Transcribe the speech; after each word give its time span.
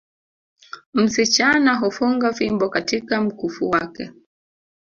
Msichana 0.93 1.75
hufunga 1.75 2.33
fimbo 2.33 2.69
katika 2.69 3.21
mkufu 3.21 3.69
wake 3.69 4.11